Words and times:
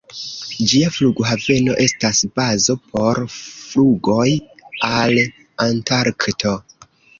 Ĝia 0.69 0.87
flughaveno 0.93 1.75
estas 1.83 2.21
bazo 2.39 2.77
por 2.95 3.21
flugoj 3.35 4.27
al 4.91 5.23
Antarkto. 5.69 6.59